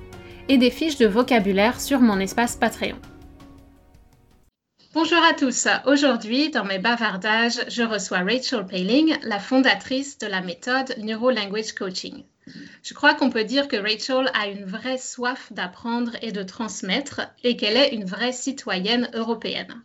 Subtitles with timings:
[0.49, 2.97] et des fiches de vocabulaire sur mon espace Patreon.
[4.93, 5.67] Bonjour à tous.
[5.85, 11.71] Aujourd'hui, dans mes bavardages, je reçois Rachel Paling, la fondatrice de la méthode Neuro Language
[11.71, 12.25] Coaching.
[12.83, 17.21] Je crois qu'on peut dire que Rachel a une vraie soif d'apprendre et de transmettre
[17.43, 19.81] et qu'elle est une vraie citoyenne européenne.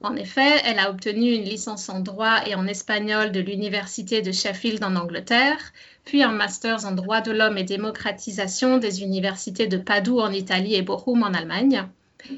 [0.00, 4.30] En effet, elle a obtenu une licence en droit et en espagnol de l'Université de
[4.30, 5.58] Sheffield en Angleterre,
[6.04, 10.76] puis un master en droit de l'homme et démocratisation des universités de Padoue en Italie
[10.76, 11.88] et Bochum en Allemagne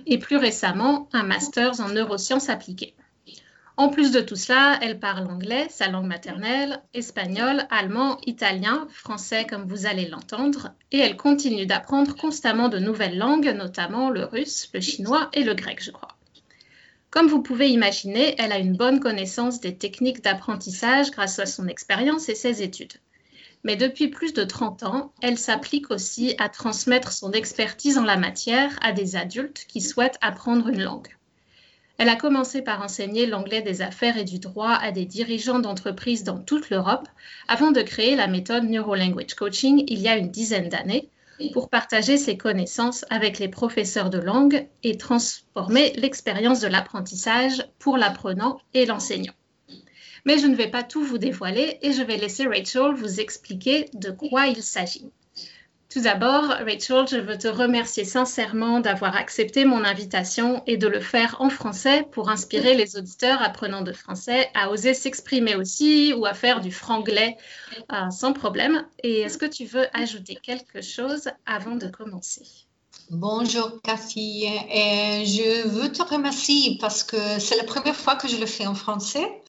[0.07, 2.95] et plus récemment un master en neurosciences appliquées.
[3.81, 9.47] En plus de tout cela, elle parle anglais, sa langue maternelle, espagnol, allemand, italien, français
[9.49, 14.69] comme vous allez l'entendre, et elle continue d'apprendre constamment de nouvelles langues, notamment le russe,
[14.75, 16.15] le chinois et le grec, je crois.
[17.09, 21.67] Comme vous pouvez imaginer, elle a une bonne connaissance des techniques d'apprentissage grâce à son
[21.67, 22.99] expérience et ses études
[23.63, 28.17] mais depuis plus de 30 ans, elle s'applique aussi à transmettre son expertise en la
[28.17, 31.09] matière à des adultes qui souhaitent apprendre une langue.
[32.01, 36.25] Elle a commencé par enseigner l'anglais des affaires et du droit à des dirigeants d'entreprises
[36.25, 37.07] dans toute l'Europe
[37.47, 41.11] avant de créer la méthode Neurolanguage Coaching il y a une dizaine d'années
[41.53, 47.99] pour partager ses connaissances avec les professeurs de langue et transformer l'expérience de l'apprentissage pour
[47.99, 49.35] l'apprenant et l'enseignant.
[50.25, 53.91] Mais je ne vais pas tout vous dévoiler et je vais laisser Rachel vous expliquer
[53.93, 55.11] de quoi il s'agit.
[55.91, 61.01] Tout d'abord, Rachel, je veux te remercier sincèrement d'avoir accepté mon invitation et de le
[61.01, 66.27] faire en français pour inspirer les auditeurs apprenant de français à oser s'exprimer aussi ou
[66.27, 67.37] à faire du franglais
[67.93, 68.87] euh, sans problème.
[69.03, 72.70] Et est-ce que tu veux ajouter quelque chose avant de commencer?
[73.11, 78.37] Bonjour Cathy, et je veux te remercier parce que c'est la première fois que je
[78.37, 79.43] le fais en français.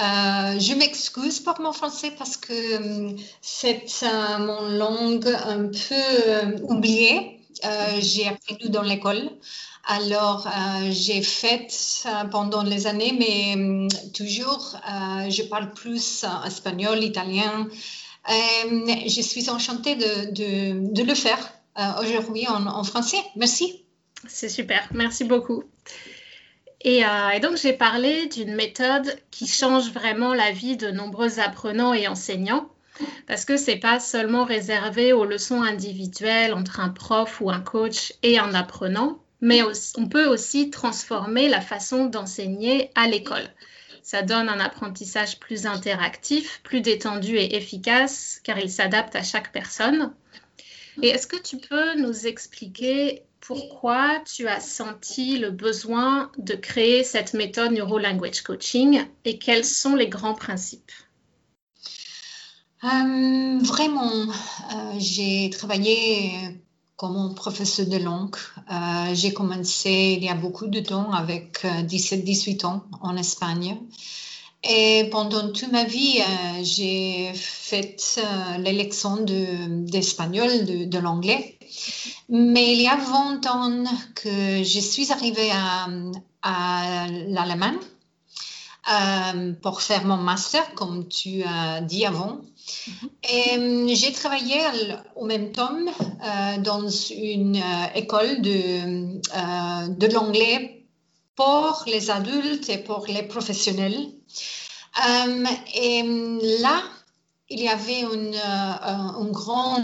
[0.00, 6.62] Euh, je m'excuse pour mon français parce que euh, c'est euh, mon langue un peu
[6.62, 7.38] oubliée.
[7.98, 9.30] j'ai appris dans l'école.
[9.86, 10.48] Alors,
[10.90, 11.68] j'ai fait
[12.30, 14.80] pendant les années, mais toujours,
[15.28, 17.68] je parle plus espagnol, italien.
[18.26, 21.61] je suis enchantée de, le faire euh,
[22.00, 23.18] aujourd'hui en, français.
[23.36, 23.84] Merci.
[24.28, 25.64] C'est super, merci beaucoup.
[26.80, 31.38] Et, euh, et donc j'ai parlé d'une méthode qui change vraiment la vie de nombreux
[31.38, 32.68] apprenants et enseignants
[33.26, 38.12] parce que c'est pas seulement réservé aux leçons individuelles entre un prof ou un coach
[38.22, 39.62] et un apprenant, mais
[39.96, 43.48] on peut aussi transformer la façon d'enseigner à l'école.
[44.02, 49.52] Ça donne un apprentissage plus interactif, plus détendu et efficace car il s'adapte à chaque
[49.52, 50.12] personne.
[51.00, 57.02] Et est-ce que tu peux nous expliquer pourquoi tu as senti le besoin de créer
[57.02, 60.92] cette méthode Neuro Language Coaching et quels sont les grands principes?
[62.84, 66.60] Euh, Vraiment, euh, j'ai travaillé
[66.96, 68.36] comme professeur de langue.
[68.70, 73.78] Euh, j'ai commencé il y a beaucoup de temps avec 17-18 ans en Espagne.
[74.64, 81.58] Et pendant toute ma vie, euh, j'ai fait euh, l'élection d'espagnol, de, l'anglais.
[82.28, 85.88] Mais il y a 20 ans que je suis arrivée à,
[86.42, 87.78] à l'Allemagne
[88.88, 92.40] euh, pour faire mon master, comme tu as dit avant.
[93.28, 94.58] Et j'ai travaillé
[95.16, 95.76] au même temps
[96.60, 97.60] dans une
[97.96, 99.18] école de,
[99.88, 100.81] de l'anglais
[101.36, 104.08] pour les adultes et pour les professionnels.
[105.06, 106.02] Euh, et
[106.60, 106.82] là,
[107.48, 109.82] il y avait une, euh, un grand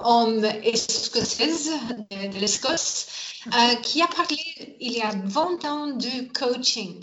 [0.00, 3.06] homme écossais de, l'Écosse
[3.46, 4.36] euh, qui a parlé
[4.80, 7.02] il y a 20 ans du coaching.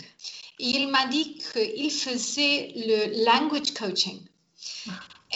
[0.58, 4.20] il m'a dit qu'il faisait le language coaching.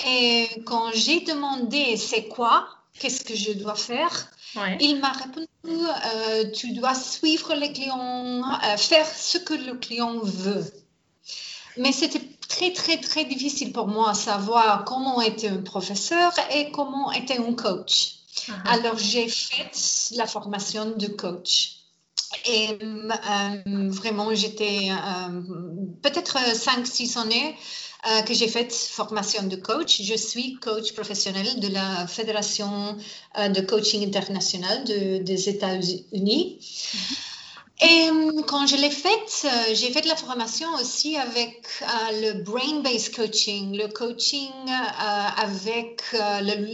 [0.07, 2.67] Et quand j'ai demandé c'est quoi,
[2.99, 4.31] qu'est-ce que je dois faire,
[4.81, 10.19] il m'a répondu euh, tu dois suivre les clients, euh, faire ce que le client
[10.23, 10.65] veut.
[11.77, 16.71] Mais c'était très, très, très difficile pour moi à savoir comment était un professeur et
[16.71, 18.17] comment était un coach.
[18.37, 18.53] Uh-huh.
[18.67, 19.71] Alors, j'ai fait
[20.17, 21.79] la formation de coach.
[22.47, 25.43] Et euh, vraiment, j'étais euh,
[26.03, 27.57] peut-être 5-6 années
[28.07, 30.03] euh, que j'ai fait formation de coach.
[30.03, 32.97] Je suis coach professionnel de la Fédération
[33.37, 36.59] de coaching international des États-Unis.
[36.61, 37.33] Mm-hmm.
[37.85, 38.11] Et
[38.47, 41.67] quand je l'ai faite, j'ai fait la formation aussi avec
[42.13, 44.53] le brain-based coaching, le coaching
[45.37, 46.03] avec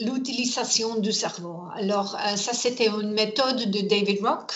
[0.04, 1.62] l'utilisation du cerveau.
[1.76, 4.52] Alors, ça, c'était une méthode de David Rock.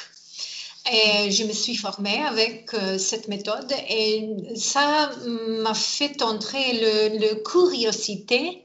[0.90, 7.18] Et je me suis formée avec euh, cette méthode et ça m'a fait entrer le,
[7.18, 8.64] le curiosité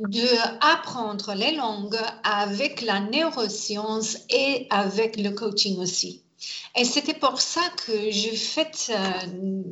[0.00, 0.26] de
[0.60, 6.22] apprendre les langues avec la neuroscience et avec le coaching aussi.
[6.76, 9.62] Et c'était pour ça que j'ai fait euh,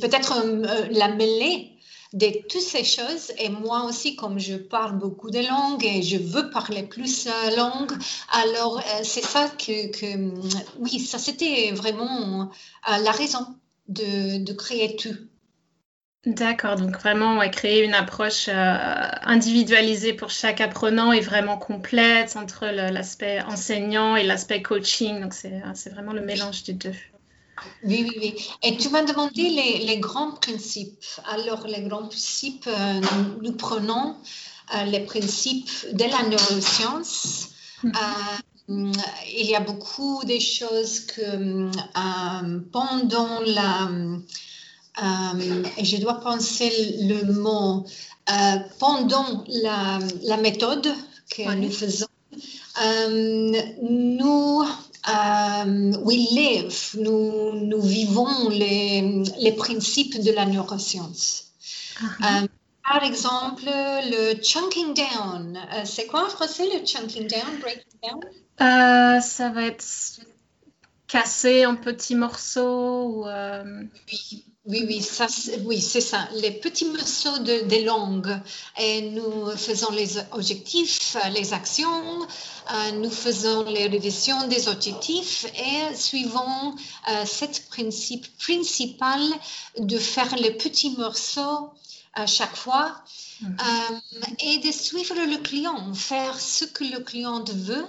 [0.00, 1.77] peut-être euh, la mêlée
[2.12, 3.32] de toutes ces choses.
[3.38, 7.56] Et moi aussi, comme je parle beaucoup de langues et je veux parler plus euh,
[7.56, 7.92] langue,
[8.30, 12.50] alors euh, c'est ça que, oui, ça c'était vraiment
[12.88, 13.46] euh, la raison
[13.88, 15.16] de, créer tout.
[16.26, 23.40] D'accord, donc vraiment créer une approche individualisée pour chaque apprenant et vraiment complète entre l'aspect
[23.42, 25.22] enseignant et l'aspect coaching.
[25.22, 26.92] Donc c'est vraiment le mélange des deux.
[27.84, 28.48] Oui, oui, oui.
[28.62, 31.04] Et tu m'as demandé les, grands principes.
[31.30, 33.00] Alors, les grands principes, euh,
[33.42, 34.16] nous, prenons
[34.74, 37.48] euh, les principes de la neuroscience.
[37.82, 37.92] Mhm.
[37.94, 38.92] Euh,
[39.34, 41.70] il y a beaucoup de choses que
[42.70, 43.88] pendant la...
[45.82, 46.70] je dois penser
[47.00, 47.86] le mot.
[48.78, 50.92] pendant la, méthode
[51.30, 52.08] que nous faisons,
[53.80, 54.64] nous
[55.08, 61.52] euh, we live, nous, nous vivons les, les, principes de la neuroscience.
[62.00, 62.46] Uh
[62.90, 65.58] par exemple, le chunking down.
[65.74, 69.20] Euh, c'est quoi en français le chunking down, breaking down?
[69.20, 69.84] ça va être
[71.06, 73.26] cassé en petits morceaux.
[73.26, 75.26] Oui, oui, oui, ça,
[75.64, 76.28] oui, c'est ça.
[76.34, 78.38] Les petits morceaux de, des langues.
[78.78, 82.26] Et nous faisons les objectifs, les actions,
[82.70, 86.76] euh, nous faisons les révisions des objectifs et suivons
[87.08, 89.22] euh, ce principe principal
[89.78, 91.70] de faire les petits morceaux
[92.12, 92.94] à chaque fois
[93.40, 93.56] mhm.
[93.60, 97.86] euh, et de suivre le client, faire ce que le client veut.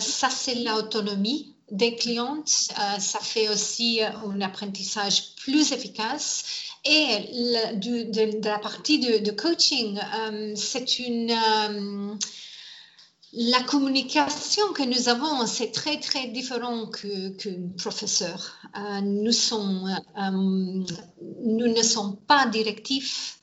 [0.00, 6.44] ça, c'est l'autonomie des clientes, euh, ça fait aussi euh, un apprentissage plus efficace.
[6.84, 11.36] Et de, la partie de, coaching, euh, c'est une...
[13.32, 18.56] la communication que nous avons, c'est très, très différent que, que professeur.
[19.02, 19.32] nous,
[21.44, 23.40] ne sommes pas directifs.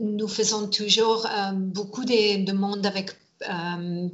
[0.00, 3.10] nous faisons toujours beaucoup de demandes avec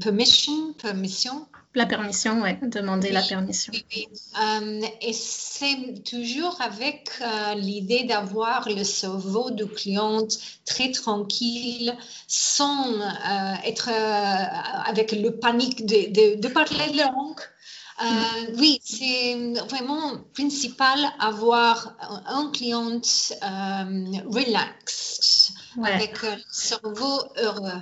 [0.01, 1.47] permission, permission.
[1.75, 3.73] La permission, oui, demander la permission.
[3.73, 4.09] Oui,
[4.43, 10.27] euh, et c'est toujours avec euh, l'idée d'avoir le cerveau du client
[10.67, 17.41] très tranquille, sans euh, être avec le panique de, de, parler la langue.
[18.03, 18.59] Mm.
[18.59, 21.95] Oui, c'est vraiment principal avoir
[22.27, 23.01] un client
[24.27, 25.55] relaxed,
[25.85, 27.81] avec le cerveau heureux.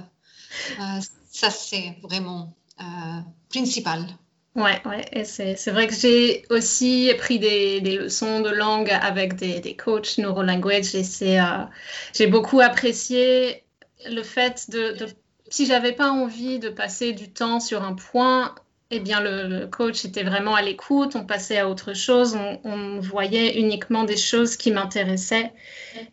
[1.31, 4.07] ça, c'est vraiment euh, principal.
[4.55, 9.37] Ouais, ouais, et c'est vrai que j'ai aussi pris des, des, leçons de langue avec
[9.37, 11.65] des, des coachs neurolanguage et c'est euh,
[12.13, 13.63] j'ai beaucoup apprécié
[14.11, 15.07] le fait de, de
[15.49, 18.55] si j'avais pas envie de passer du temps sur un point,
[18.91, 23.59] eh bien le, coach était vraiment à l'écoute, on passait à autre chose, on, voyait
[23.59, 25.53] uniquement des choses qui m'intéressaient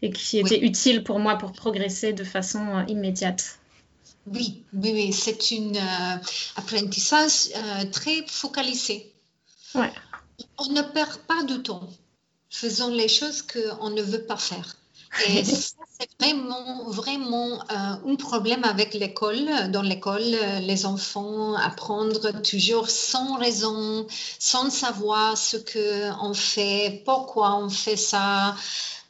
[0.02, 3.60] et qui étaient utiles pour moi pour progresser de façon euh, immédiate.
[4.28, 5.14] Oui, oui, oui.
[5.14, 6.18] c'est un euh,
[6.56, 9.14] apprentissage euh, très focalisé.
[9.76, 9.92] Ouais.
[10.58, 11.88] On ne perd pas de temps.
[12.50, 14.76] Faisons les choses qu'on ne veut pas faire.
[15.28, 19.70] Et ça, c'est vraiment, vraiment euh, un problème avec l'école.
[19.72, 24.08] Dans l'école, les enfants apprennent toujours sans raison,
[24.40, 28.56] sans savoir ce qu'on fait, pourquoi on fait ça.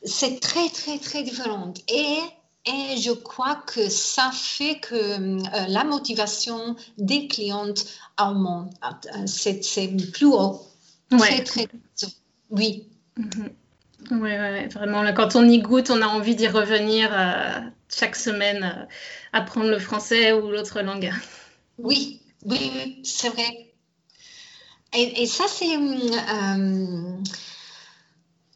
[0.03, 1.73] C'est très, très, très différent.
[1.87, 2.19] Et
[2.65, 7.85] et je crois que ça fait que euh, la motivation des clientes
[8.19, 8.73] augmente.
[8.83, 10.61] Euh, c'est plus haut.
[11.09, 11.67] Très, très,
[12.49, 12.87] Oui.
[13.17, 13.49] Mhm.
[14.11, 15.01] Oui, ouais, vraiment.
[15.01, 18.85] Là, quand on y goûte, on a envie d'y revenir euh, chaque semaine, euh,
[19.33, 21.11] apprendre le français ou l'autre langue.
[21.77, 23.73] Oui, oui, oui c'est vrai.
[24.93, 27.17] Et, et ça, c'est, euh,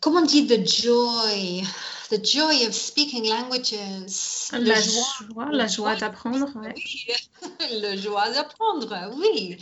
[0.02, 1.64] comment on dit, the joy,
[2.10, 4.50] the joy of speaking languages.
[4.52, 6.50] La joie, la joie d'apprendre.
[6.56, 6.74] Ouais.
[6.76, 7.08] Oui,
[7.82, 9.58] la joie d'apprendre, oui.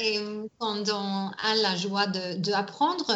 [0.00, 0.18] Et
[0.58, 3.06] quand on a la joie d'apprendre,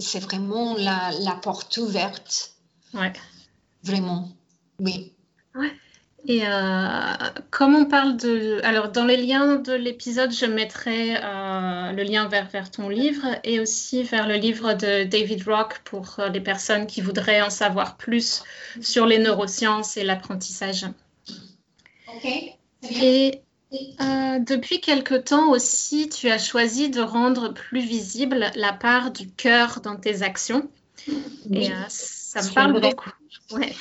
[0.00, 2.52] c'est vraiment la, la, porte ouverte.
[2.94, 3.12] Ouais.
[3.82, 4.28] Vraiment,
[4.78, 5.12] oui.
[5.54, 5.72] Ouais.
[6.26, 7.12] Et euh,
[7.50, 8.60] comme on parle de...
[8.62, 13.26] Alors, dans les liens de l'épisode, je mettrai euh, le lien vers, vers ton livre
[13.42, 17.50] et aussi vers le livre de David Rock pour euh, les personnes qui voudraient en
[17.50, 18.44] savoir plus
[18.80, 20.86] sur les neurosciences et l'apprentissage.
[22.08, 22.26] OK.
[22.82, 23.40] Et
[23.72, 29.30] euh, depuis quelque temps aussi, tu as choisi de rendre plus visible la part du
[29.30, 30.68] cœur dans tes actions.
[31.06, 31.66] Oui.
[31.66, 33.10] Et euh, ça me parle beaucoup.
[33.52, 33.74] Ouais.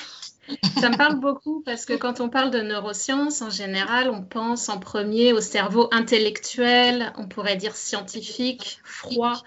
[0.80, 4.70] Ça me parle beaucoup parce que quand on parle de neurosciences, en général, on pense
[4.70, 9.44] en premier au cerveau intellectuel, on pourrait dire scientifique, froid.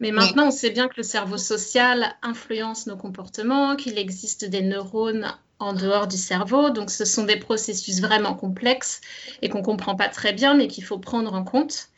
[0.00, 4.62] Mais maintenant, on sait bien que le cerveau social influence nos comportements, qu'il existe des
[4.62, 6.70] neurones en dehors du cerveau.
[6.70, 9.00] Donc, ce sont des processus vraiment complexes
[9.42, 11.88] et qu'on ne comprend pas très bien, mais qu'il faut prendre en compte.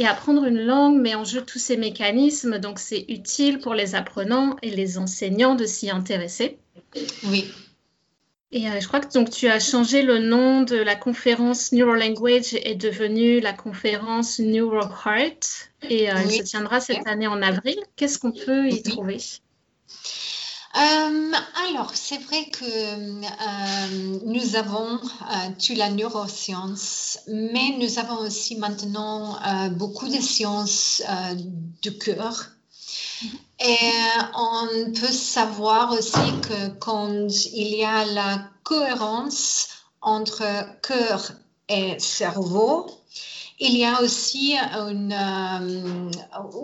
[0.00, 3.94] Et apprendre une langue met en jeu tous ces mécanismes, donc c'est utile pour les
[3.94, 6.56] apprenants et les enseignants de s'y intéresser.
[7.24, 7.50] Oui.
[8.50, 12.54] Et euh, je crois que donc tu as changé le nom de la conférence Neurolanguage
[12.54, 16.20] est devenue la conférence NeuroHeart et euh, Oui.
[16.24, 17.76] elle se tiendra cette année en avril.
[17.96, 18.82] Qu'est-ce qu'on peut y Oui.
[18.82, 19.18] trouver?
[20.76, 21.32] Euh,
[21.68, 28.54] alors, c'est vrai que euh, nous avons euh, toute la neuroscience, mais nous avons aussi
[28.56, 29.36] maintenant
[29.72, 31.02] beaucoup de sciences
[31.82, 32.50] du cœur.
[33.58, 33.92] Et
[34.34, 39.68] on peut savoir aussi que quand il y a la cohérence
[40.00, 40.44] entre
[40.82, 41.32] cœur
[41.68, 42.86] et cerveau,
[43.60, 46.10] il y a aussi une, euh,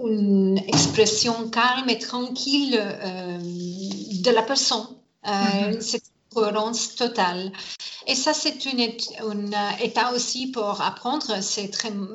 [0.07, 4.87] une expression calme et tranquille euh, de la personne.
[5.27, 5.81] Euh, Mhm.
[5.81, 7.51] Cette cohérence totale.
[8.07, 11.43] Et ça, c'est une, un euh, état aussi pour apprendre.
[11.43, 11.71] C'est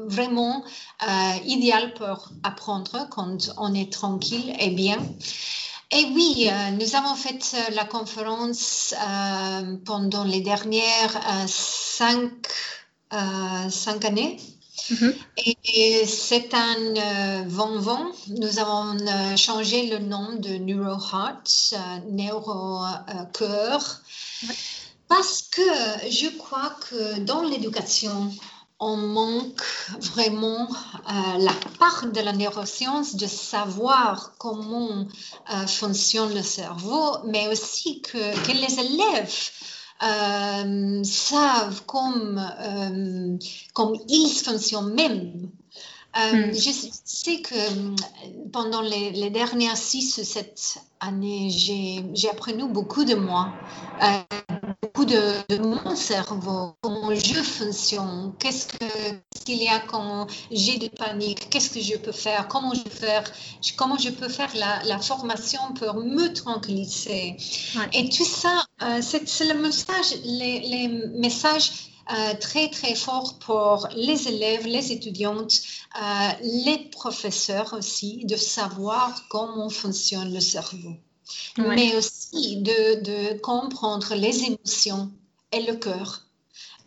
[0.07, 0.63] vraiment
[1.03, 4.97] euh, idéal pour apprendre quand on est tranquille et bien.
[5.91, 12.31] Et oui, euh, nous avons fait euh, la conférence euh, pendant les dernières euh, cinq,
[13.13, 14.37] euh, cinq années.
[14.89, 15.13] Mhm.
[15.37, 18.05] Et, et c'est un euh, vent-vent.
[18.27, 21.77] Nous avons euh, changé le nom de NeuroHeart, euh,
[22.09, 24.01] neuro-cœur,
[24.47, 24.55] Ouais.
[25.07, 25.61] parce que
[26.09, 28.31] je crois que dans l'éducation,
[28.79, 29.61] on manque
[29.99, 35.05] vraiment euh, la part de la neuroscience de savoir comment
[35.53, 39.51] euh, fonctionne le cerveau, mais aussi que, que les élèves
[40.03, 43.37] euh, savent comme, euh,
[43.73, 45.49] comme ils fonctionnent même.
[46.17, 46.53] Euh, Mm.
[46.53, 46.71] Je
[47.05, 47.55] sais que
[48.51, 53.53] pendant les, les dernières six ou sept années, j'ai j'ai appris beaucoup de moi,
[55.01, 60.27] beaucoup de, de mon cerveau, comment je fonctionne, qu'est-ce que- qu'est-ce qu'il y a quand
[60.51, 63.23] j'ai de panique, qu'est-ce que je peux faire, comment je peux faire,
[63.77, 67.37] comment je peux faire la, la formation pour me tranquilliser.
[67.75, 67.89] Ouais.
[67.93, 70.87] Et tout ça, euh, c'est le message, les, les
[71.19, 71.71] messages
[72.11, 75.53] euh, très très forts pour les élèves, les étudiantes,
[76.01, 76.29] euh,
[76.63, 80.93] les professeurs aussi, de savoir comment fonctionne le cerveau.
[81.57, 85.11] Mais aussi de, comprendre les émotions
[85.51, 86.25] et le cœur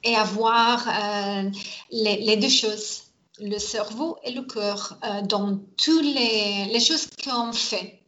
[0.05, 1.51] et avoir euh,
[1.91, 3.05] les, deux choses,
[3.41, 8.01] le cerveau et le cœur, euh, dans toutes les, les choses qu'on fait.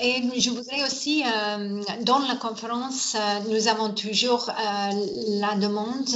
[0.00, 3.16] Et je voudrais aussi, euh, dans la conférence,
[3.48, 6.08] nous avons toujours la demande,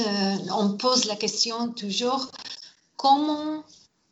[0.53, 2.29] on pose la question toujours,
[2.97, 3.63] comment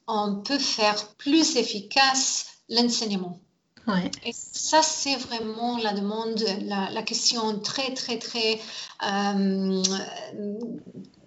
[0.06, 3.40] on peut faire plus efficace l'enseignement?
[3.86, 4.10] Ouais.
[4.24, 8.60] et ça, c'est vraiment la demande, la, la question très, très, très
[9.08, 9.82] euh,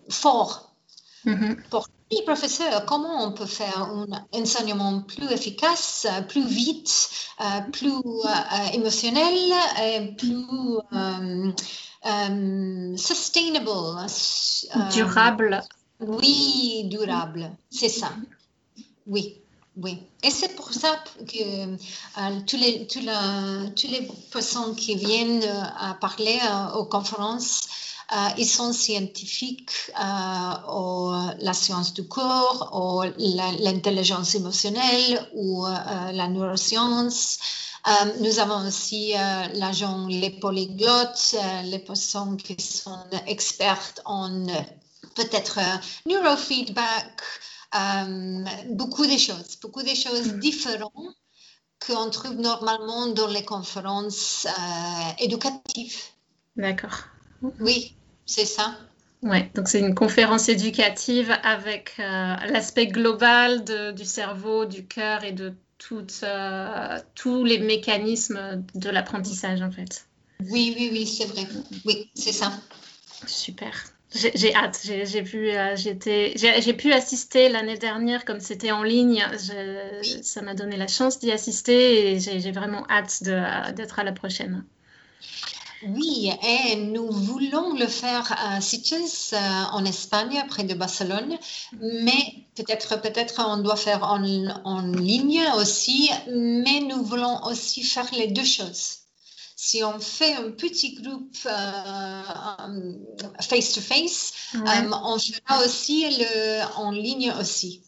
[0.10, 0.66] fort
[1.25, 1.58] Mhm.
[1.70, 2.86] pour les professeurs.
[2.86, 7.10] Comment on peut faire un enseignement plus efficace, plus vite,
[7.42, 9.38] euh, plus euh, émotionnel,
[9.84, 10.46] et plus
[10.94, 11.51] euh,
[12.98, 13.70] sustainable.
[13.70, 15.62] euh, Durable.
[16.00, 18.12] oui, durable, c'est ça.
[19.06, 19.42] Oui,
[19.81, 20.00] oui.
[20.24, 25.43] Et c'est pour ça que euh, tous les, tous la- toutes les personnes qui viennent
[25.43, 27.62] euh, à parler euh, aux conférences,
[28.12, 33.03] euh, ils sont scientifiques euh, ou la science du corps, ou
[33.63, 37.38] l'intelligence émotionnelle, ou euh, la neuroscience.
[38.19, 39.13] nous avons aussi
[39.53, 44.29] l'agent Les Polyglottes, les personnes qui sont expertes en
[45.15, 45.59] peut-être
[46.05, 47.21] neurofeedback,
[48.69, 50.39] beaucoup de choses, beaucoup de choses mm.
[50.39, 51.15] différentes
[51.85, 54.47] qu'on trouve normalement dans les conférences
[55.19, 55.97] éducatives.
[56.57, 57.07] D'accord.
[57.59, 57.95] Oui,
[58.25, 58.77] c'est ça.
[59.21, 65.33] Ouais, donc c'est une conférence éducative avec euh, l'aspect global du cerveau, du cœur et
[65.33, 65.53] de
[66.23, 70.05] euh, tous les mécanismes de l'apprentissage en fait.
[70.41, 71.45] Oui, oui, oui, c'est vrai.
[71.85, 72.51] Oui, c'est ça.
[73.27, 73.73] Super.
[74.12, 74.80] J'ai hâte.
[74.84, 79.24] J'ai pu, euh, pu assister l'année dernière comme c'était en ligne.
[80.22, 83.24] Ça m'a donné la chance d'y assister et j'ai vraiment hâte
[83.75, 84.63] d'être à la prochaine.
[85.88, 91.38] Oui, et nous voulons le faire à Sitges, euh, en Espagne, près de Barcelone,
[91.80, 98.28] mais peut-être peut-être on doit faire en, ligne aussi, mais nous voulons aussi faire les
[98.28, 98.99] deux choses.
[99.62, 101.36] Si on fait un petit groupe
[103.42, 107.84] face-to-face, euh, euh, on fera aussi le, en ligne aussi.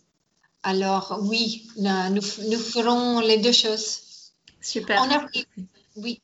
[0.63, 4.01] Alors oui, nous, nous ferons les deux choses.
[4.59, 5.01] Super.
[5.01, 5.45] On arrive,
[5.95, 6.21] oui.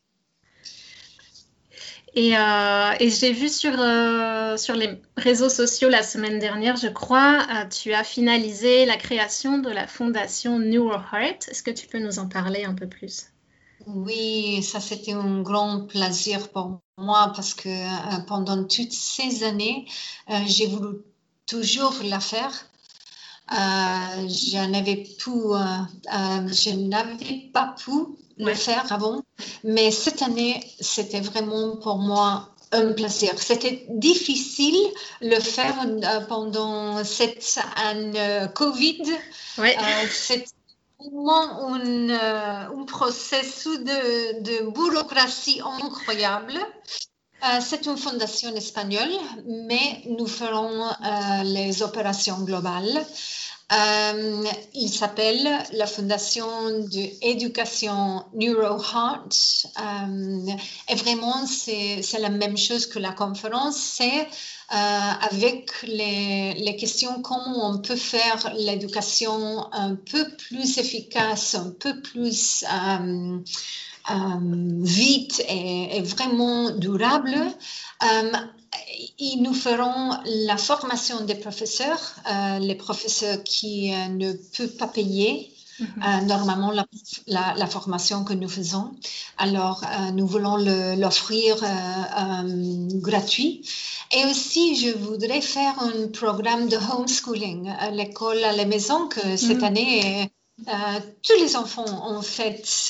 [2.18, 7.48] Euh, et, j'ai vu sur, euh, sur les réseaux sociaux la semaine dernière, je crois,
[7.50, 11.48] euh, tu as finalisé la création de la fondation Heart.
[11.48, 13.28] Est-ce que tu peux nous en parler un peu plus?
[13.88, 17.70] Oui, ça c'était un grand plaisir pour moi parce que
[18.26, 19.88] pendant toutes ces années,
[20.46, 20.98] j'ai voulu
[21.46, 22.52] toujours la faire.
[23.50, 25.04] je n'avais
[26.08, 27.92] je n'avais pas pu
[28.38, 29.22] le faire avant.
[29.64, 33.32] Mais cette année, c'était vraiment pour moi un plaisir.
[33.38, 34.78] C'était difficile
[35.22, 39.04] le faire euh, pendant cette année Covid.
[39.60, 39.64] Euh,
[40.12, 40.46] c'est
[41.00, 46.58] vraiment un, euh, un processus de, de, bureaucratie incroyable.
[47.62, 49.12] c'est une fondation espagnole,
[49.46, 50.90] mais nous ferons
[51.44, 53.06] les opérations globales.
[53.74, 56.48] Euh, il s'appelle la Fondation
[56.88, 59.68] d'éducation NeuroHeart.
[59.78, 60.52] Euh,
[60.88, 63.76] et vraiment, c'est la même chose que la conférence.
[63.76, 71.56] C'est euh, avec les, les, questions comment on peut faire l'éducation un peu plus efficace,
[71.56, 73.40] un peu plus euh,
[74.82, 77.36] vite et, et, vraiment durable
[79.20, 84.88] ils nous feront la formation des professeurs, euh, les professeurs qui euh, ne peuvent pas
[84.88, 85.88] payer mhm.
[85.98, 86.72] euh, normalement
[87.28, 88.92] la, formation que nous faisons.
[89.38, 90.58] Alors, nous voulons
[90.96, 91.58] l'offrir
[92.94, 93.68] gratuit.
[94.12, 99.60] Et aussi, je voudrais faire un programme de homeschooling, l'école à la maison, que cette
[99.60, 99.64] mhm.
[99.64, 100.32] année,
[100.66, 102.64] tous les enfants ont fait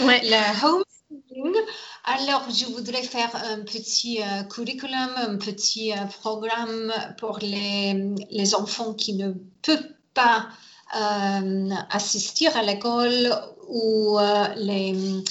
[0.00, 1.56] le homeschooling.
[2.04, 8.54] Alors, je voudrais faire un petit euh, curriculum, un petit euh, programme pour les, les,
[8.54, 10.48] enfants qui ne peuvent pas
[10.96, 13.32] euh, assister à l'école
[13.68, 14.18] ou
[14.56, 15.22] les...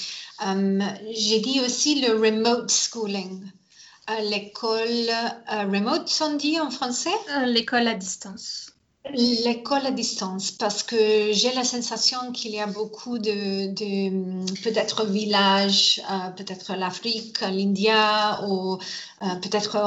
[1.11, 3.43] J'ai dit aussi le remote schooling.
[4.23, 5.09] L'école
[5.49, 7.09] remote, on dit en français?
[7.45, 8.68] L'école à distance.
[9.11, 13.73] L'école à distance, parce que j'ai la sensation qu'il y a beaucoup de,
[14.61, 19.77] peut-être villages, euh, peut-être l'Afrique, l'India, ou euh, peut-être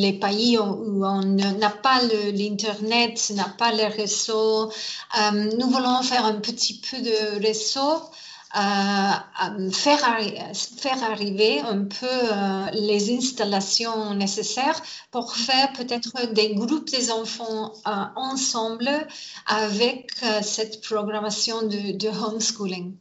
[0.00, 2.00] les pays où on n'a pas
[2.32, 4.68] l'Internet, n'a pas les réseaux.
[4.68, 8.02] Euh, nous voulons faire un petit peu de réseau
[8.52, 10.20] faire,
[10.76, 17.72] faire arriver un peu euh, les installations nécessaires pour faire peut-être des groupes des enfants
[17.86, 18.90] euh, ensemble
[19.46, 22.94] avec euh, cette programmation de, homeschooling.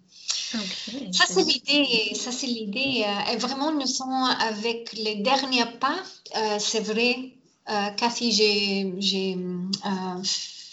[1.12, 3.06] ça c'est l'idée, ça c'est l'idée.
[3.32, 5.96] et vraiment nous sommes avec les derniers pas.
[6.60, 7.34] c'est vrai,
[7.98, 9.38] Cathy, j'ai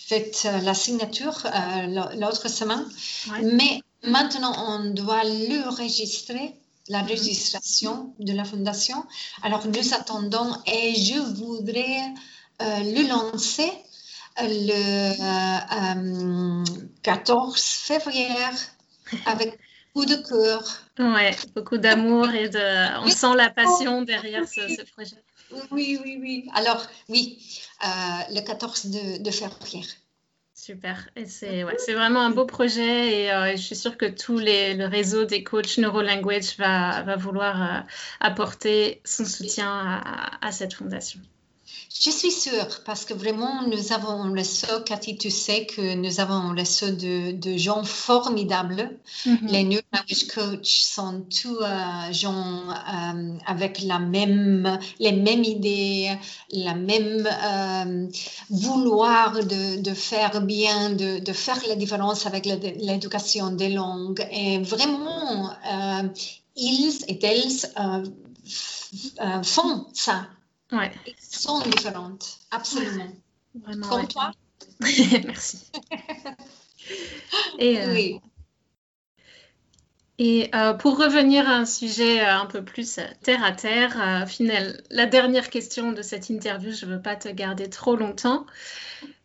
[0.08, 1.46] fait la signature
[2.16, 2.84] l'autre semaine,
[3.42, 6.54] mais Maintenant, on doit le registrer,
[6.88, 7.10] la mhm.
[7.10, 9.04] registration de la fondation.
[9.42, 12.00] Alors, nous attendons et je voudrais
[12.62, 13.70] euh, le lancer
[14.38, 15.12] le
[17.02, 18.28] 14 euh, février
[19.26, 19.58] avec
[19.94, 20.62] beaucoup de cœur.
[20.98, 23.04] Ouais, beaucoup d'amour et de.
[23.04, 25.16] On sent la passion derrière ce, projet.
[25.70, 26.48] Oui, oui, oui.
[26.54, 27.38] Alors, oui,
[27.84, 27.88] euh,
[28.30, 29.82] le 14 de, de février.
[30.56, 31.10] Super.
[31.16, 34.72] Et c'est ouais, vraiment un beau projet euh, et je suis sûre que tout les,
[34.74, 37.80] le réseau des coachs NeuroLanguage va, va vouloir euh,
[38.20, 41.20] apporter son soutien à, à, cette fondation.
[41.98, 46.20] Je suis sûre, parce que vraiment, nous avons un réseau, Cathy, tu sais que nous
[46.20, 48.98] avons un réseau de, de gens formidables.
[49.24, 49.38] Mhm.
[49.48, 56.10] Les New Language Coach sont tous euh, gens euh, avec la même, les mêmes idées,
[56.50, 58.08] la même euh,
[58.50, 64.26] vouloir de, de faire bien, de, de faire la différence avec le- l'éducation des langues.
[64.30, 66.08] Et vraiment, euh,
[66.56, 68.12] ils et elles
[69.44, 70.26] font ça.
[70.72, 73.06] Ouais, Ils sont différentes, absolument.
[73.54, 73.88] vraiment.
[73.88, 74.06] Comme ouais.
[74.08, 74.32] toi
[75.24, 75.70] Merci.
[77.58, 78.20] Et, euh, Oui.
[80.18, 84.00] Et euh, pour revenir à un sujet euh, un peu plus euh, terre à terre,
[84.00, 87.96] euh, final, la dernière question de cette interview, je ne veux pas te garder trop
[87.96, 88.46] longtemps.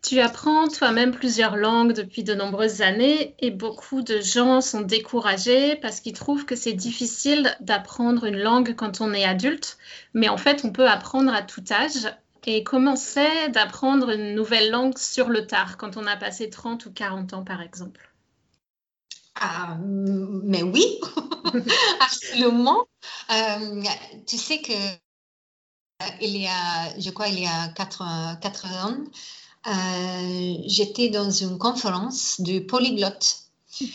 [0.02, 5.76] Tu apprends toi-même plusieurs langues depuis de nombreuses années et beaucoup de gens sont découragés
[5.76, 9.78] parce qu'ils trouvent que c'est difficile d'apprendre une langue quand on est adulte,
[10.12, 12.12] mais en fait on peut apprendre à tout âge.
[12.44, 16.84] Et comment c'est d'apprendre une nouvelle langue sur le tard quand on a passé 30
[16.84, 18.11] ou 40 ans par exemple?
[19.34, 21.00] Ah, mais oui,
[22.00, 22.86] absolument.
[23.30, 23.82] Euh,
[24.26, 24.96] tu sais que euh,
[26.20, 28.02] il y a, je crois, il y a quatre,
[28.40, 28.96] quatre ans,
[29.68, 33.38] euh, j'étais dans une conférence de polyglottes.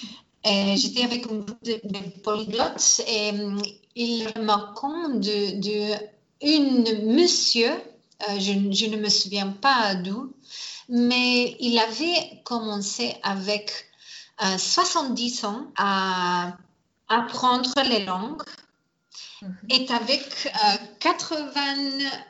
[0.45, 3.59] Et J'étais avec un groupe de, de polyglottes et euh,
[3.95, 5.95] il remarquant de, de
[6.41, 7.71] une monsieur,
[8.29, 10.33] euh, je, je ne me souviens pas d'où,
[10.87, 13.86] mais il avait commencé avec
[14.43, 16.57] euh, 70 ans à
[17.09, 18.43] apprendre les langues
[19.41, 19.55] Mhm.
[19.69, 21.61] et avec euh, 80,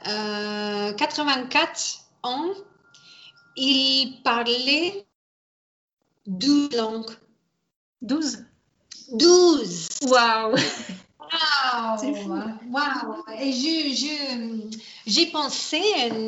[0.08, 2.50] euh, 84 ans,
[3.56, 5.06] il parlait
[6.26, 7.12] 12 langues.
[8.02, 8.44] 12
[9.14, 10.56] 12 Waouh
[11.30, 11.98] Wow!
[12.72, 13.26] Wow!
[13.40, 13.52] Et
[15.06, 15.82] j'ai pensé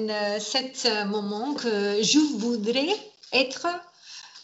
[0.10, 2.96] à cet moment que je voudrais
[3.32, 3.68] être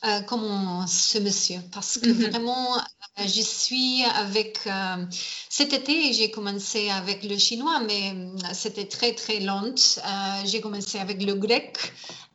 [0.05, 2.29] euh, comme ce monsieur parce que Mhm.
[2.29, 2.81] vraiment, euh,
[3.27, 4.59] je suis avec.
[4.67, 5.05] euh,
[5.49, 9.73] cet été, j'ai commencé avec le chinois, mais euh, c'était très très lent.
[9.97, 11.93] Euh, j'ai commencé avec le grec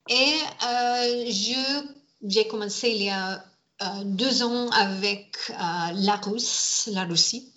[0.09, 0.35] et
[2.27, 3.45] j'ai commencé il y a
[4.05, 5.37] deux ans avec
[5.95, 7.53] la Russe, la Russie.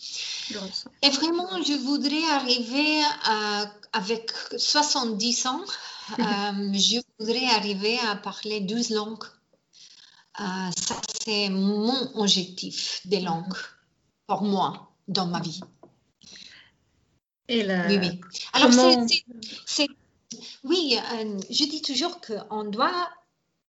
[1.02, 5.62] Et vraiment, je voudrais arriver à, avec 70 ans,
[6.17, 9.23] je voudrais arriver à parler 12 langues.
[10.39, 10.43] Euh,
[10.76, 13.54] ça, c'est mon objectif des langues
[14.28, 15.62] pour moi dans ma vie.
[17.50, 18.22] Et Oui, oui.
[18.54, 19.06] Alors, comment-
[20.63, 23.10] oui, euh, je dis toujours qu'on doit,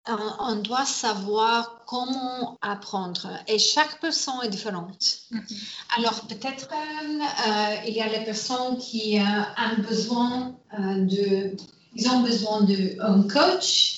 [0.06, 5.20] on, on doit savoir comment apprendre et chaque personne est différente.
[5.30, 5.46] Mhm.
[5.96, 11.56] Alors, peut-être euh, euh, il y a les personnes qui euh, ont besoin euh, de,
[11.94, 13.96] ils ont besoin d'un coach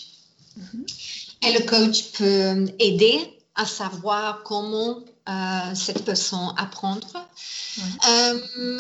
[0.55, 0.85] Mhm.
[1.43, 3.19] Et le coach peut aider
[3.55, 7.29] à savoir comment euh, cette personne apprendre.
[8.09, 8.79] Euh,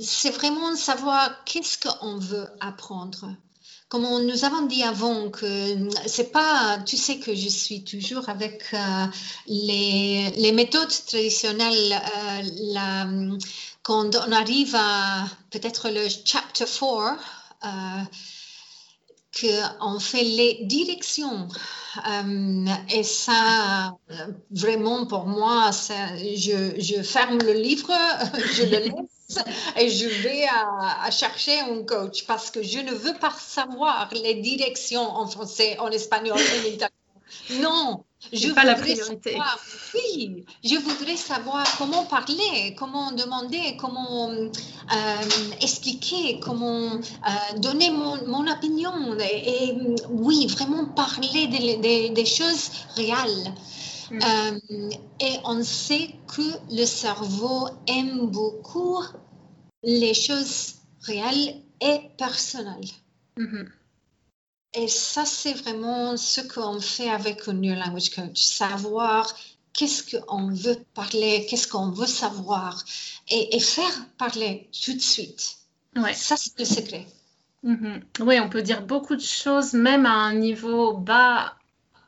[0.00, 3.34] c'est vraiment savoir qu'est-ce qu'on veut apprendre.
[3.88, 8.28] Comme on- nous avons dit avant que c'est pas, tu sais que je suis toujours
[8.28, 9.06] avec euh,
[9.48, 12.00] les, les méthodes traditionnelles.
[12.72, 13.06] la-
[13.82, 17.16] quand on arrive à peut-être le chapter 4,
[17.64, 17.68] euh,
[19.38, 21.48] qu'on fait les directions.
[22.08, 23.94] Euh, et ça,
[24.50, 27.92] vraiment pour moi, je, ferme le livre,
[28.54, 29.38] je le laisse
[29.76, 34.34] et je vais à chercher un coach parce que je ne veux pas savoir les
[34.34, 36.90] directions en français, en espagnol, en italien.
[37.60, 39.30] Non, je pas la voudrais priorité.
[39.32, 39.58] savoir-
[39.94, 44.46] oui, je voudrais savoir comment parler, comment demander, comment euh,
[45.60, 49.76] expliquer, comment euh, donner mon, mon opinion et, et,
[50.08, 53.52] oui, vraiment parler des, des- des choses réelles.
[54.10, 54.18] Mm.
[54.22, 58.98] Euh, et on sait que le cerveau aime beaucoup
[59.84, 62.90] les choses réelles et personnelles.
[63.38, 63.70] Mhm.
[64.74, 68.42] Et ça, c'est vraiment ce qu'on fait avec un New Language Coach.
[68.42, 69.34] Savoir
[69.72, 72.84] qu'est-ce qu'on veut parler, qu'est-ce qu'on veut savoir
[73.28, 75.56] et, et faire parler tout de suite.
[75.96, 76.14] Ouais.
[76.14, 77.06] Ça, c'est le secret.
[77.62, 78.00] Mhm.
[78.20, 81.56] Oui, on peut dire beaucoup de choses, même à un niveau bas,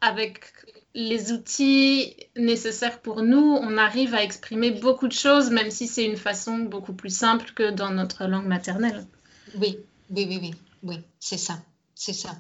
[0.01, 0.53] avec
[0.94, 6.05] les outils nécessaires pour nous, on arrive à exprimer beaucoup de choses, même si c'est
[6.05, 9.07] une façon beaucoup plus simple que dans notre langue maternelle.
[9.55, 9.79] Oui,
[10.11, 11.59] oui, oui, oui, oui, c'est ça,
[11.94, 12.31] c'est ça.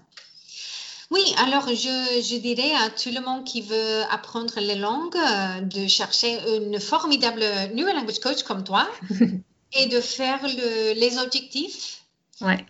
[1.14, 5.60] Oui, alors je, je dirais à tout le monde qui veut apprendre les langues euh,
[5.60, 7.44] de chercher une formidable
[7.74, 8.88] New Language Coach comme toi
[9.78, 11.98] et de faire le- les objectifs
[12.40, 12.66] Ouais.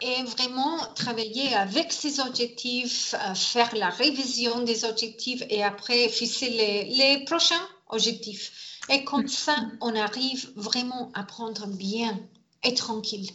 [0.00, 6.84] et vraiment travailler avec ces objectifs, faire la révision des objectifs et après fixer les,
[6.84, 8.52] les prochains objectifs.
[8.90, 12.16] Et comme ça, on arrive vraiment à prendre bien
[12.62, 13.28] et tranquille.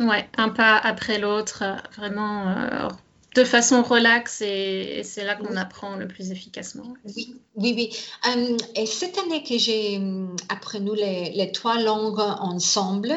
[0.00, 1.62] Ouais, un pas après l'autre,
[1.96, 2.88] vraiment euh,
[3.34, 6.94] de façon relaxe et, c'est là qu'on apprend le plus efficacement.
[7.16, 7.90] Oui, oui, oui.
[8.28, 13.14] Euh, et cette année que j'ai euh, appris nous les, les, trois langues ensemble,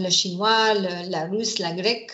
[0.00, 2.12] le chinois, la russe, la grecque,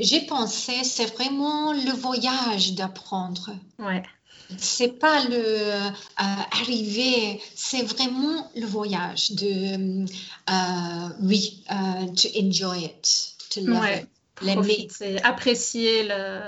[0.00, 3.50] j'ai pensé c'est vraiment le voyage d'apprendre.
[3.78, 4.02] Ouais
[4.58, 12.84] c'est pas le euh, arriver, c'est vraiment le voyage de euh, oui, euh, to enjoy
[12.84, 14.08] it, to love it,
[14.42, 14.88] l'aimer,
[15.22, 16.40] apprécier le,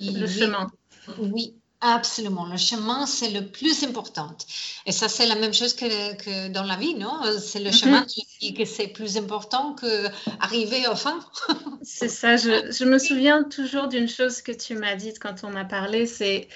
[0.00, 0.70] le chemin.
[1.18, 2.46] Oui, Absolument.
[2.46, 4.36] Le chemin, c'est le plus important.
[4.84, 7.20] Et ça, c'est la même chose que, que dans la vie, non?
[7.38, 10.06] C'est le chemin qui que c'est plus important que
[10.40, 11.20] arriver au fin.
[11.82, 12.36] c'est ça.
[12.36, 16.06] Je, je, me souviens toujours d'une chose que tu m'as dite quand on a parlé,
[16.06, 16.48] c'est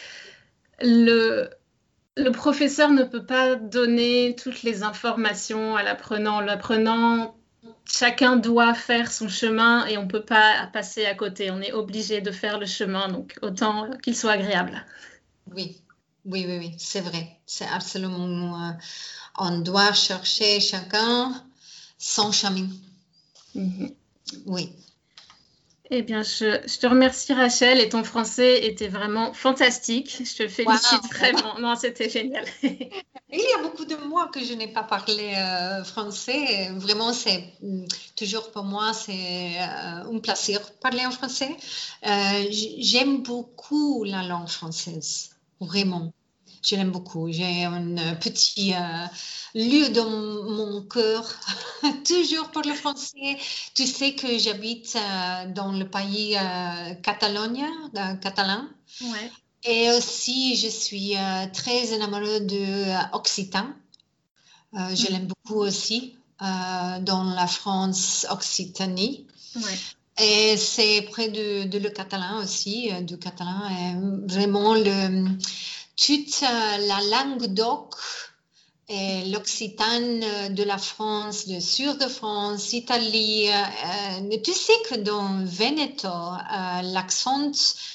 [0.81, 1.51] le,
[2.17, 6.41] le professeur ne peut pas donner toutes les informations à l'apprenant.
[6.41, 7.37] L'apprenant,
[7.85, 11.51] chacun doit faire son chemin et on ne peut pas passer à côté.
[11.51, 14.85] On est obligé de faire le chemin, donc autant qu'il soit agréable.
[15.55, 15.81] Oui,
[16.25, 17.39] oui, oui, oui, c'est vrai.
[17.47, 18.69] C'est absolument.
[18.69, 18.73] Euh,
[19.39, 21.33] on doit chercher chacun
[21.99, 22.69] son chemin.
[23.57, 23.93] Mm-hmm.
[24.47, 24.73] Oui.
[25.91, 30.23] Eh bien, je, te remercie Rachel et ton français était vraiment fantastique.
[30.25, 31.59] Je te félicite vraiment.
[31.59, 32.45] Non, c'était génial.
[32.63, 36.71] Il y a beaucoup de mois que je n'ai pas parlé euh, français.
[36.77, 41.57] Vraiment, c'est mm, toujours pour moi, c'est euh, un plaisir de parler en français.
[42.07, 46.13] Euh, j'aime beaucoup la langue française, vraiment.
[46.63, 47.31] Je l'aime beaucoup.
[47.31, 49.07] J'ai un petit euh,
[49.55, 51.27] lieu dans mon cœur,
[52.07, 53.37] toujours pour le français.
[53.75, 57.67] Tu sais que j'habite euh, dans le pays euh, Catalogne,
[58.21, 58.69] catalan.
[59.01, 59.31] Ouais.
[59.65, 61.15] Et aussi, je suis
[61.53, 63.67] très enamorée de Occitan.
[64.73, 65.07] je mm.
[65.11, 69.27] l'aime beaucoup aussi dans la France Occitanie.
[69.57, 69.79] Ouais.
[70.19, 73.69] Et c'est près de, de, le catalan aussi, du catalan.
[73.71, 75.29] Et vraiment, le,
[75.97, 77.95] toute la langue d'oc
[78.89, 80.21] et l'occitane
[80.55, 83.49] de la France, le sud de France, Italie.
[83.49, 87.53] Euh, tu sais que dans Veneto, euh, l'accent,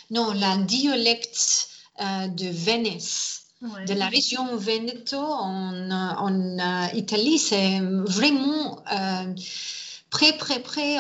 [0.10, 1.70] non, la dialecte
[2.02, 8.84] euh, de Venise, de la région Veneto en, en Italie, c'est vraiment
[10.10, 10.98] près, près, près,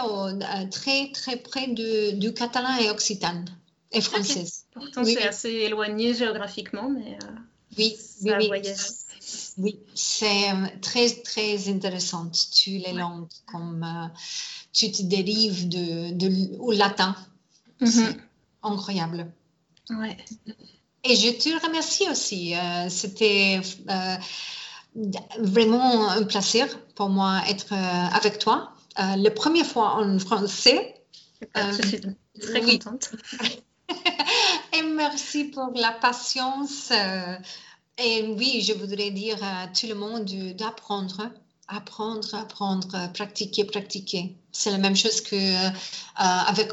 [0.71, 3.45] très, très près du catalan et occitane
[3.91, 4.65] et française.
[4.71, 7.27] Pourtant, c'est assez éloigné géographiquement, mais euh,
[7.77, 8.51] oui, oui,
[9.57, 9.79] oui.
[9.93, 14.07] c'est euh, très, très intéressant, tu les langues, comme euh,
[14.73, 17.15] tu te dérives de, de, au latin.
[17.79, 17.87] Mhm.
[17.87, 18.17] C'est
[18.63, 19.31] incroyable.
[19.89, 20.17] Ouais.
[21.03, 22.53] Et je te remercie aussi.
[22.89, 23.61] C'était
[25.39, 28.73] vraiment un plaisir pour moi d'être avec toi.
[28.97, 30.95] la première fois en français.
[31.55, 32.01] je suis
[32.41, 33.11] très contente.
[34.97, 36.91] merci pour la patience.
[36.91, 37.37] Euh,
[37.97, 41.29] et oui, je voudrais dire à tout le monde d'apprendre,
[41.67, 44.35] apprendre, apprendre, pratiquer, pratiquer.
[44.51, 45.69] C'est la même chose que euh,
[46.15, 46.71] avec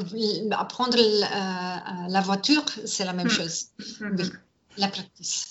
[0.51, 3.31] apprendre euh, la voiture, c'est la même hmm.
[3.31, 3.67] chose.
[4.01, 4.17] Hmm.
[4.19, 4.31] Oui,
[4.79, 5.47] la pratique.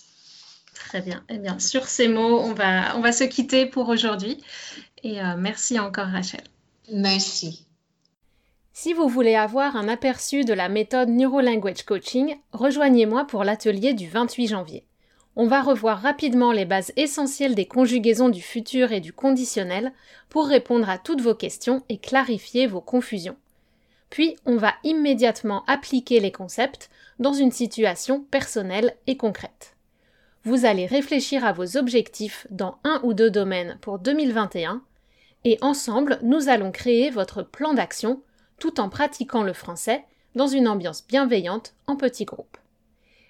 [0.73, 1.23] Très bien.
[1.29, 4.43] Eh bien, sur ces mots, on va, on va se quitter pour aujourd'hui.
[5.03, 6.43] Et merci encore, Rachel.
[6.91, 7.62] Merci.
[8.75, 14.09] Si vous voulez avoir un aperçu de la méthode Neurolanguage Coaching, rejoignez-moi pour l'atelier du
[14.09, 14.83] 28 janvier.
[15.36, 19.93] On va revoir rapidement les bases essentielles des conjugaisons du futur et du conditionnel
[20.27, 23.38] pour répondre à toutes vos questions et clarifier vos confusions.
[24.09, 29.75] Puis on va immédiatement appliquer les concepts dans une situation personnelle et concrète.
[30.45, 34.81] Vous allez réfléchir à vos objectifs dans un ou deux domaines pour 2021
[35.45, 38.23] et ensemble nous allons créer votre plan d'action
[38.63, 42.58] tout en pratiquant le français dans une ambiance bienveillante en petits groupes.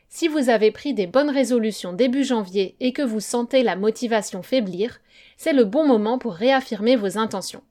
[0.07, 4.43] Si vous avez pris des bonnes résolutions début janvier et que vous sentez la motivation
[4.43, 4.99] faiblir,
[5.37, 7.63] c'est le bon moment pour réaffirmer vos intentions.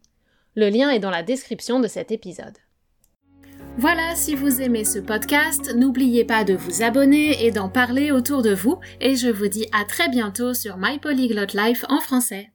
[0.56, 2.58] Le lien est dans la description de cet épisode.
[3.78, 8.42] Voilà, si vous aimez ce podcast, n'oubliez pas de vous abonner et d'en parler autour
[8.42, 12.51] de vous, et je vous dis à très bientôt sur My Polyglot Life en français.